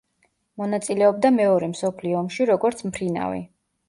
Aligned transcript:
მონაწილეობდა 0.59 1.29
მეორე 1.35 1.69
მსოფლიო 1.73 2.17
ომში 2.21 2.47
როგორც 2.51 2.81
მფრინავი. 2.91 3.43